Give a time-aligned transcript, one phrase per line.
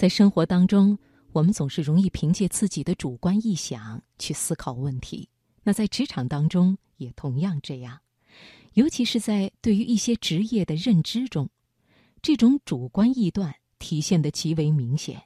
[0.00, 0.98] 在生活当中，
[1.30, 5.28] 我们总是容易凭借自己的主观臆想去思考问题。
[5.62, 8.00] 那在职场当中也同样这样，
[8.72, 11.46] 尤其是在对于一些职业的认知中，
[12.22, 15.22] 这种主观臆断体现的极为明显。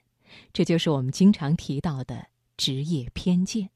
[0.52, 3.70] 这就是我们经常提到的职业偏见。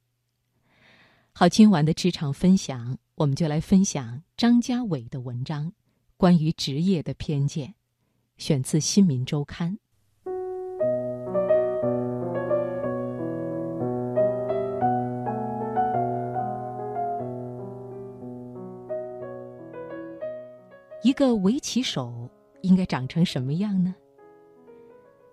[1.30, 5.72] 好，今晚的职场分享，我们就来分享张家伟的文章，
[6.16, 7.72] 关于职业的偏见，
[8.36, 9.74] 选自《新民周刊》。
[21.08, 22.28] 一个围棋手
[22.60, 23.94] 应该长成什么样呢？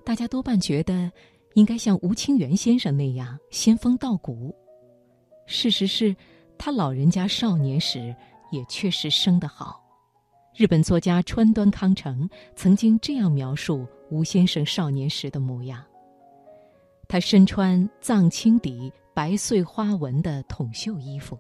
[0.06, 1.12] 大家多半觉得
[1.56, 4.56] 应该像吴清源先生那样仙风道骨。
[5.48, 6.16] 事实是，
[6.58, 8.16] 他老人家少年时
[8.54, 9.84] 也确实生得好。
[10.56, 15.84] 日本作家川端康成曾经这样描述吴先生少年时的模样：
[17.06, 21.38] 他身穿藏青底白碎花纹的筒袖衣服，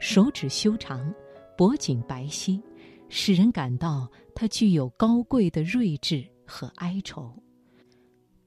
[0.00, 1.12] 手指修长，
[1.54, 2.58] 脖颈白皙。
[3.08, 7.32] 使人感到他具有高贵的睿智和哀愁。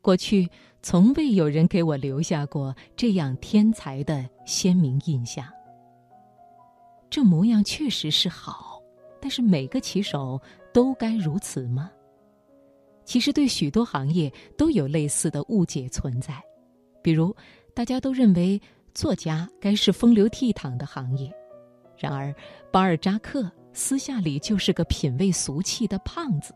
[0.02, 0.50] 过去
[0.82, 5.46] 从未有人给我留下过这样天才的鲜明印象。
[7.10, 8.82] 这模样确实是好，
[9.20, 10.42] 但是每个棋手
[10.74, 11.92] 都该如此吗？
[13.04, 16.42] 其实对许多行业都有类似的误解存在，
[17.04, 17.36] 比如
[17.74, 18.60] 大家都认为
[18.94, 21.32] 作家该是风流倜傥的行业，
[21.98, 22.34] 然而
[22.72, 23.52] 巴尔扎克。
[23.74, 26.54] 私下里就是个品味俗气的胖子，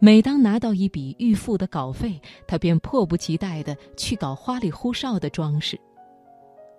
[0.00, 5.78] 每当拿到一笔预付的稿费，他便迫不及待地去搞花里胡哨的装饰。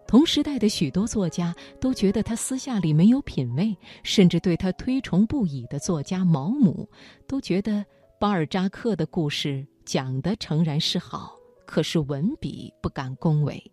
[0.08, 6.90] 同时代的许多作家都觉得他私下里没有品味，甚至对他推崇不已的作家毛姆，
[7.28, 7.86] 都觉得
[8.20, 11.34] 巴尔扎克的故事讲的诚然是好，
[11.66, 13.72] 可是文笔不敢恭维。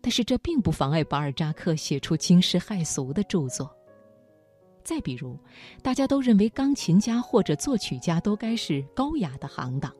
[0.00, 3.68] 但是这并不妨碍巴尔扎克写出惊世骇俗的著作。
[4.88, 5.36] 再比如，
[5.82, 9.92] 大家都认为钢琴家或者作曲家都该是高雅的行当，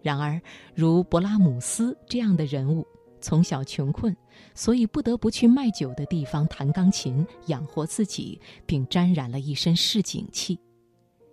[0.00, 0.40] 然而，
[0.74, 2.86] 如勃拉姆斯这样的人物，
[3.20, 4.16] 从小穷困，
[4.54, 10.58] 所以不得不去卖酒的地方弹钢琴养活自己，并沾染了一身市井气。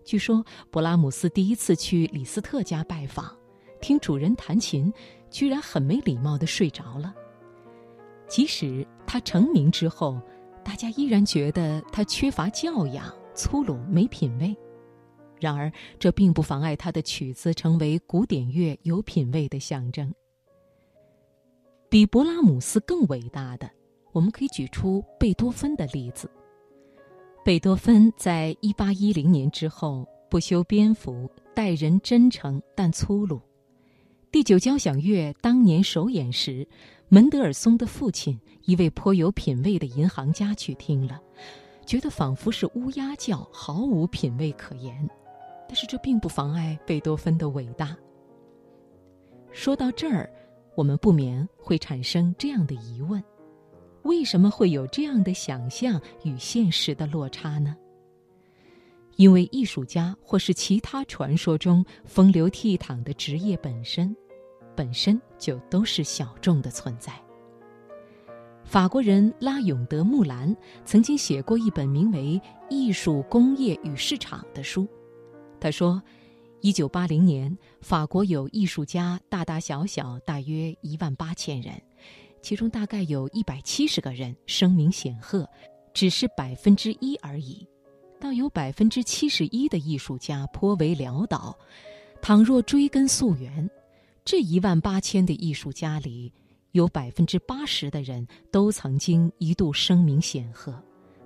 [0.04, 3.34] 据说，勃拉姆斯第一次去李斯特家拜访，
[3.80, 4.92] 听主人弹琴，
[5.32, 7.16] 居然很没礼貌地睡着了。
[8.28, 10.22] 即使他成名之后，
[10.64, 14.56] 大家依然觉得他缺乏教养、粗鲁、没品位。
[15.40, 20.14] 然而，这并不妨碍他的曲子成为古典乐有品位的象征。
[21.90, 23.70] 比勃拉姆斯更伟大的，
[24.12, 26.30] 我们可以举出贝多芬的例子。
[27.44, 33.42] 贝多芬在一八一零年之后不修边幅，待人真诚但粗鲁。
[34.32, 36.68] 第九交响乐当年首演时。
[37.12, 41.20] 门德尔松的父亲，一位颇有品位的银行家，去听了，
[41.84, 45.10] 觉得仿佛是乌鸦叫，毫无品位可言。
[45.68, 47.98] 但是这并不妨碍贝多芬的伟大。
[49.52, 50.32] 说到这儿，
[50.76, 53.24] 我们不免会产生这样的疑问：
[54.04, 57.76] 为什么会有这样的想象与现实的落差呢？
[59.20, 64.16] 因为艺术家或是其他传说中风流倜傥的职业本身。
[64.78, 67.12] 本身就都是小众的存在。
[68.64, 74.88] 法国人拉永德·木兰曾经写过一本名为《艺术、工业与市场》的书。
[75.60, 76.02] 他说，
[76.62, 81.74] 一九八零年，法国有艺术家大大小小大约一万八千人，
[82.42, 85.46] 其中大概有一百七十个人声名显赫，
[85.94, 87.68] 只是百分之一而已。
[88.20, 91.58] 倒有百分之七十一的艺术家颇为潦倒。
[92.22, 93.70] 倘若追根溯源，
[94.26, 96.32] 这一万八千的艺术家里，
[96.74, 100.78] 有百分之八十的人都曾经一度声名显赫，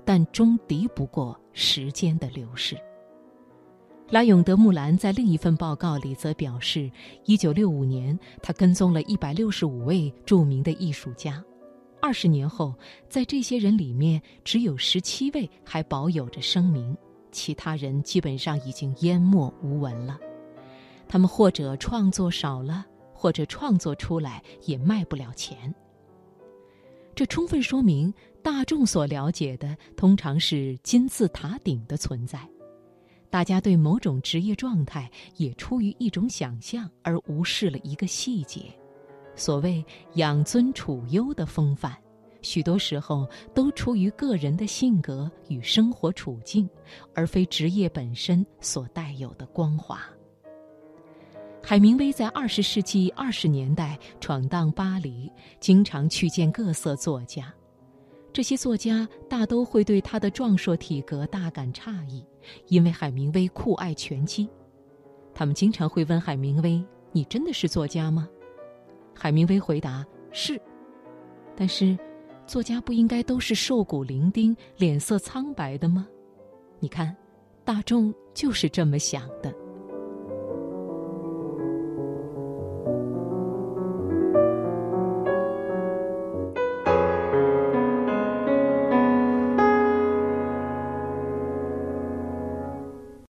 [0.05, 2.77] 但终敌不过时间的流逝。
[4.09, 6.91] 拉永德·木兰在另一份报告里则表示，
[7.25, 11.43] 一九六五年他跟踪了一百六十五位著名的艺术家，
[12.03, 12.75] 二十年后，
[13.07, 16.97] 在这些人里面只有十七位还保有着声名，
[17.31, 20.19] 其他人基本上已经淹没无闻了。
[21.07, 22.85] 他们或者创作少了。
[23.15, 25.73] 或者创作出来也卖不了钱。
[27.15, 32.45] 这充分说明，大众所了解的通常是金字塔顶的存在。
[33.29, 38.77] 大家对某种职业状态也出于一种想象，而无视了一个细节：
[39.35, 39.83] 所谓
[40.15, 41.93] 养尊处优的风范，
[42.41, 46.69] 许多时候都出于个人的性格与生活处境，
[47.15, 50.01] 而非职业本身所带有的光华。
[51.65, 55.31] 海明威在二十世纪二十年代闯荡巴黎，
[55.61, 57.53] 经常去见各色作家。
[58.33, 62.25] 这些作家大都会对他的壮硕体格大感诧异，
[62.67, 64.49] 因为海明威酷爱拳击。
[65.33, 66.83] 他们经常会问海明威
[67.13, 68.27] ：“你真的是作家吗？”
[69.13, 70.59] 海明威回答：“是。”
[71.55, 71.97] 但是，
[72.47, 76.07] 作家不应该都是瘦骨伶仃、脸色苍白的吗？
[76.79, 77.15] 你看，
[77.63, 79.53] 大众就是这么想的。